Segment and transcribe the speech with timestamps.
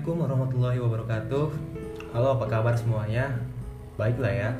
[0.00, 1.46] Assalamualaikum warahmatullahi wabarakatuh.
[2.16, 3.36] Halo apa kabar semuanya?
[4.00, 4.50] Baiklah ya.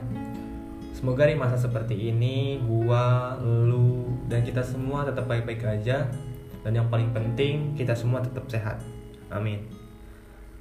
[0.93, 6.13] Semoga di masa seperti ini Gua, lu, dan kita semua tetap baik-baik aja.
[6.61, 8.85] Dan yang paling penting Kita semua tetap sehat.
[9.33, 9.65] Amin.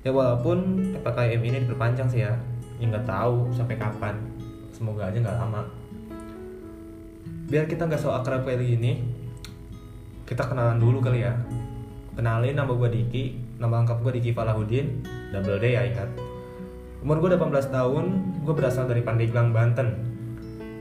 [0.07, 2.39] Ya walaupun PPKM ini diperpanjang sih ya.
[2.79, 4.15] Ya nggak tahu sampai kapan.
[4.71, 5.67] Semoga aja nggak lama.
[7.51, 9.03] Biar kita nggak so akrab kayak gini
[10.23, 11.35] Kita kenalan dulu kali ya
[12.17, 13.37] Kenalin nama gue Diki.
[13.61, 15.05] Nama lengkap gue Diki Falahuddin.
[15.29, 16.09] Double D ya ingat.
[17.05, 18.05] Umur gue 18 tahun.
[18.43, 20.09] Gue berasal dari Pandeglang, Banten.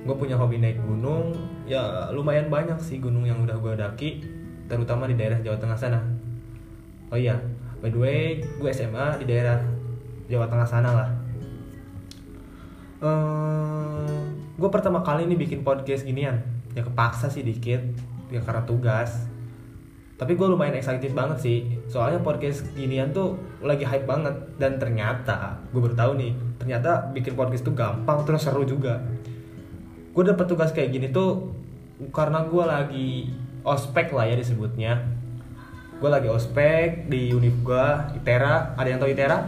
[0.09, 1.37] Gue punya hobi naik gunung.
[1.69, 4.25] Ya lumayan banyak sih gunung yang udah gue daki
[4.73, 6.01] Terutama di daerah Jawa Tengah sana.
[7.13, 7.37] Oh iya
[7.81, 9.61] By the way Gue SMA di daerah
[10.33, 11.09] Jawa Tengah sana lah.
[13.05, 14.17] Uh,
[14.57, 16.41] Gue pertama kali nih bikin podcast ginian.
[16.73, 17.85] Ya kepaksa sih dikit
[18.33, 19.29] Ya karena tugas
[20.19, 21.59] tapi gue lumayan excited banget sih.
[21.87, 24.35] Soalnya podcast ginian tuh lagi hype banget.
[24.59, 28.99] Dan ternyata gue baru tahu nih ternyata bikin podcast tuh gampang terus seru juga.
[30.11, 31.55] Gue dapet tugas kayak gini tuh
[32.11, 33.11] karena gue lagi
[33.63, 35.07] ospek lah ya disebutnya.
[36.03, 37.87] Gue lagi ospek di univ gue
[38.19, 38.75] ITERA.
[38.75, 39.39] Ada yang tahu ITERA?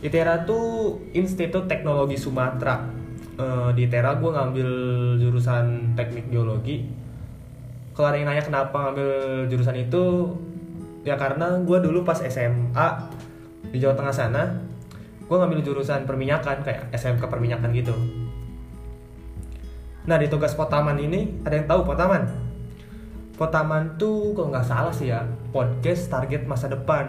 [0.00, 2.80] ITERA tuh Institut Teknologi Sumatera.
[3.36, 4.68] Uh, di ITERA gue ngambil
[5.20, 7.01] jurusan teknik geologi
[7.92, 9.10] kalau ada yang nanya kenapa ngambil
[9.52, 10.32] jurusan itu
[11.04, 12.88] ya karena gue dulu pas SMA
[13.68, 14.42] di Jawa Tengah sana
[15.28, 17.94] gue ngambil jurusan perminyakan kayak SMK perminyakan gitu.
[20.04, 22.28] Nah di tugas potaman ini ada yang tahu potaman?
[23.38, 27.08] Potaman tuh kalau nggak salah sih ya podcast target masa depan.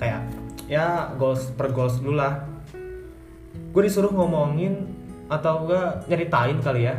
[0.00, 0.24] Kayak
[0.70, 2.48] ya goals per goals dulu lah.
[3.76, 4.88] Gue disuruh ngomongin
[5.28, 6.96] atau enggak nyeritain kali ya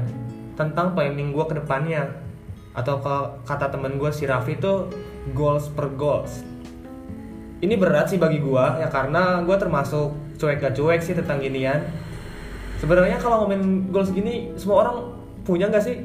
[0.53, 2.20] tentang planning gue ke depannya
[2.71, 3.03] atau
[3.43, 4.87] kata temen gue si Raffi itu
[5.35, 6.43] goals per goals.
[7.61, 11.83] Ini berat sih bagi gue ya karena gue termasuk cuek gak cuek sih tentang ginian.
[12.81, 14.97] Sebenarnya kalau ngomongin goals gini semua orang
[15.45, 16.01] punya gak sih?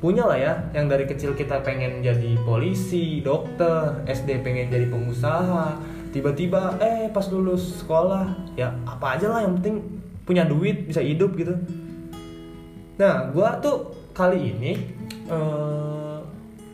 [0.00, 5.80] Punya lah ya yang dari kecil kita pengen jadi polisi dokter SD pengen jadi pengusaha
[6.12, 9.82] tiba-tiba eh pas lulus sekolah ya apa aja lah yang penting
[10.24, 11.56] punya duit bisa hidup gitu.
[12.96, 14.72] Nah gue tuh kali ini
[15.28, 16.20] uh,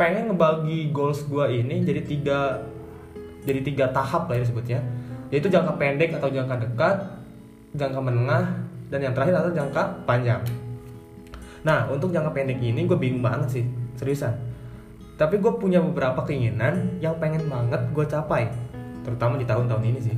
[0.00, 2.40] pengen ngebagi goals gue ini jadi tiga
[3.44, 4.80] jadi tiga tahap lah ya disebutnya.
[5.30, 6.96] Yaitu jangka pendek atau jangka dekat
[7.76, 10.42] jangka menengah dan yang terakhir adalah jangka panjang.
[11.62, 14.34] Nah untuk jangka pendek ini gue bingung banget sih seriusan.
[15.20, 18.48] Tapi gue punya beberapa keinginan yang pengen banget gue capai
[19.04, 20.16] terutama di tahun-tahun ini sih.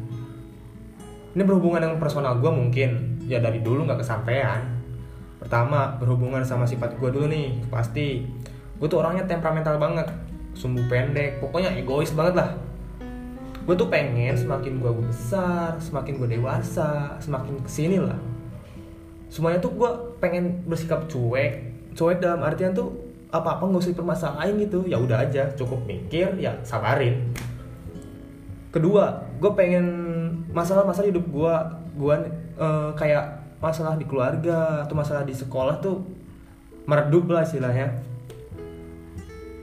[1.33, 3.21] Ini berhubungan dengan personal gue mungkin.
[3.27, 4.72] Ya dari dulu nggak kesampaian
[5.43, 8.23] pertama berhubungan sama sifat gue dulu nih pasti.
[8.79, 10.07] Gue tuh orangnya temperamental banget.
[10.55, 12.51] Sumbu pendek pokoknya egois banget lah.
[13.67, 18.19] Gue tuh pengen semakin gue besar semakin gue dewasa semakin ke sini lah.
[19.27, 19.91] Semuanya tuh gue
[20.23, 21.75] pengen bersikap cuek.
[21.99, 22.95] Cuek dalam artian tuh
[23.35, 24.87] apa apa nggak usah dipermasalahin gitu.
[24.87, 27.35] Ya udah aja cukup mikir ya sabarin.
[28.71, 29.87] Kedua gue pengen
[30.55, 31.55] masalah-masalah hidup gue
[31.99, 32.17] gue
[32.63, 36.03] uh, kayak masalah di keluarga atau masalah di sekolah tuh
[36.85, 37.95] meredup lah istilahnya.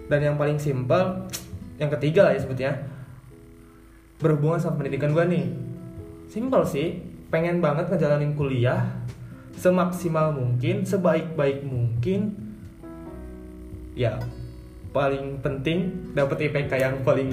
[0.07, 1.27] Dan yang paling simpel
[1.75, 2.71] yang ketiga lah ya sebutnya
[4.23, 5.45] berhubungan sama pendidikan gue nih.
[6.31, 8.87] Simpel sih pengen banget ngejalanin kuliah
[9.59, 12.39] semaksimal mungkin sebaik-baik mungkin.
[13.99, 14.15] Ya
[14.95, 17.29] paling penting dapat IPK yang paling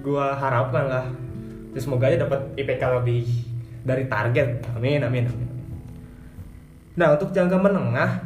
[0.00, 1.06] gue harapkan lah.
[1.76, 3.28] Terus semoga aja dapat IPK lebih
[3.84, 4.64] dari target.
[4.74, 5.49] Amin amin amin
[7.00, 8.20] Nah untuk jangka menengah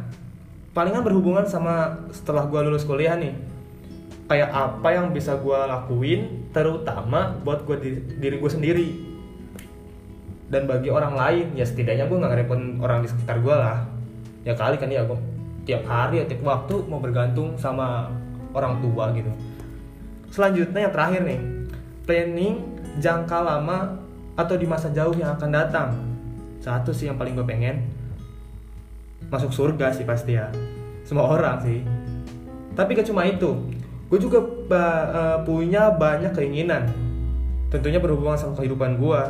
[0.75, 3.31] palingan berhubungan sama setelah gue lulus kuliah nih.
[4.27, 8.89] Kayak apa yang bisa gue lakuin terutama buat gue diri, diri gue sendiri.
[10.51, 13.87] Dan bagi orang lain ya setidaknya gue nggak ngerepon orang di sekitar gue lah.
[14.43, 15.19] Ya kali kan ya gue
[15.71, 18.11] tiap hari ya tiap waktu mau bergantung sama
[18.59, 19.31] orang tua gitu.
[20.35, 21.41] Selanjutnya yang terakhir nih
[22.11, 22.55] planning
[22.99, 24.03] jangka lama
[24.35, 25.89] atau di masa jauh yang akan datang.
[26.59, 27.94] Satu sih yang paling gue pengen
[29.29, 30.49] masuk surga sih pasti ya.
[31.05, 31.81] Semua orang sih.
[32.75, 33.55] Tapi gak cuma itu.
[34.09, 36.89] Gue juga uh, punya banyak keinginan.
[37.71, 39.21] Tentunya berhubungan sama kehidupan gue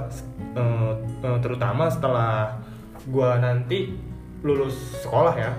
[0.54, 0.92] uh,
[1.40, 2.60] terutama setelah
[3.04, 3.96] gue nanti
[4.44, 5.52] lulus sekolah ya.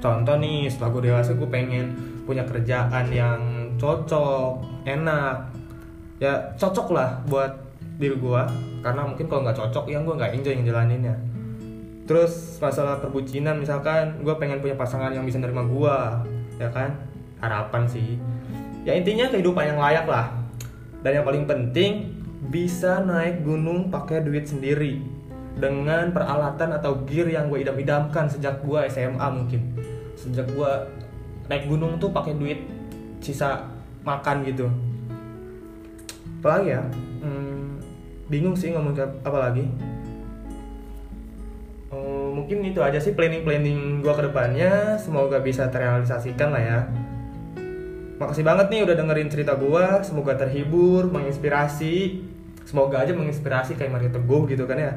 [0.00, 1.92] Contoh nih setelah gue dewasa gue pengen
[2.24, 3.40] punya kerjaan yang
[3.76, 5.50] cocok enak.
[6.22, 7.70] Ya cocok lah buat
[8.00, 8.42] diri gue
[8.80, 11.16] karena mungkin kalau nggak cocok ya gue nggak enjoy yang jalaninnya
[12.10, 15.96] terus masalah perbucinan misalkan gue pengen punya pasangan yang bisa nerima gue
[16.58, 16.98] ya kan?
[17.38, 18.18] Harapan sih.
[18.82, 20.34] Ya intinya kehidupan yang layak lah.
[21.06, 22.10] Dan yang paling penting
[22.50, 24.98] bisa naik gunung pakai duit sendiri.
[25.54, 29.78] Dengan peralatan atau gear yang gue idam-idamkan sejak gue SMA mungkin.
[30.18, 30.72] Sejak gue
[31.46, 32.58] naik gunung tuh pakai duit
[33.22, 33.70] sisa
[34.02, 34.66] makan gitu.
[36.42, 36.82] Apalagi ya?
[37.22, 37.78] Hmm,
[38.26, 39.62] bingung sih ngomong apa lagi
[42.40, 44.96] mungkin itu aja sih planning-planning gua ke depannya.
[44.96, 46.78] Semoga bisa terrealisasikan lah ya.
[48.16, 50.00] Makasih banget nih udah dengerin cerita gua.
[50.00, 52.24] Semoga terhibur menginspirasi.
[52.64, 54.92] Semoga aja menginspirasi kayak Mario Teguh gitu kan ya.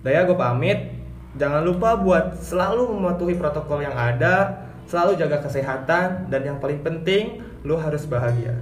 [0.00, 0.78] Udah ya gue pamit.
[1.36, 7.38] Jangan lupa buat selalu mematuhi protokol yang ada selalu jaga kesehatan dan yang paling penting
[7.62, 8.58] lu harus bahagia.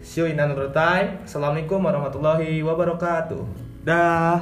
[0.00, 1.20] See you in another time.
[1.28, 3.42] Assalamualaikum warahmatullahi wabarakatuh.
[3.84, 4.40] Dah